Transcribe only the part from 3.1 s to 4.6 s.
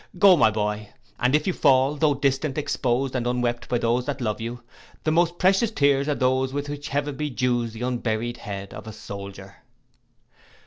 and unwept by those that love